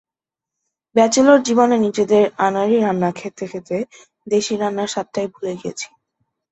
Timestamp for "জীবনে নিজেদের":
1.41-2.23